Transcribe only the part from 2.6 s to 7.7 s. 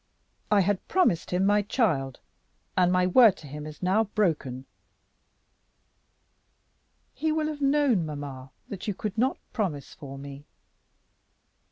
and my word to him is now broken." "He will have